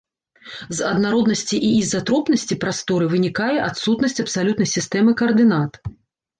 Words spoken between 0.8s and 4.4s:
аднароднасці і ізатропнасці прасторы вынікае адсутнасць